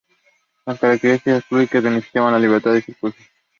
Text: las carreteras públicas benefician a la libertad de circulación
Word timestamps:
las 0.65 0.79
carreteras 0.79 1.43
públicas 1.47 1.83
benefician 1.83 2.23
a 2.25 2.31
la 2.31 2.39
libertad 2.39 2.73
de 2.73 2.81
circulación 2.81 3.27